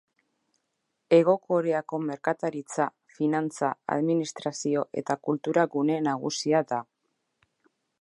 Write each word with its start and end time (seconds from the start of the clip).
Hego 1.17 1.35
Koreako 1.49 1.99
merkataritza, 2.05 2.89
finantza, 3.19 3.71
administrazio 3.99 4.89
eta 5.03 5.21
kultura 5.29 5.71
gune 5.77 6.03
nagusia 6.11 6.67
da. 6.75 6.85